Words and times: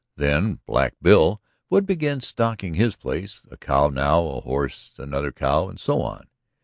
Then 0.15 0.59
Black 0.65 0.95
Bill 0.99 1.39
would 1.69 1.85
begin 1.85 2.21
stocking 2.21 2.73
his 2.73 2.95
place, 2.95 3.45
a 3.51 3.55
cow 3.57 3.89
now, 3.89 4.25
a 4.29 4.41
horse, 4.41 4.93
another 4.97 5.31
cow, 5.31 5.69
and 5.69 5.79
so 5.79 6.01
on. 6.01 6.25